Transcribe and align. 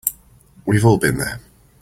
We've 0.65 0.83
all 0.83 0.97
been 0.97 1.19
there. 1.19 1.39